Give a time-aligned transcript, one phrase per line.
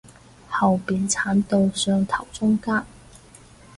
[0.49, 2.87] 後面剷到上頭中間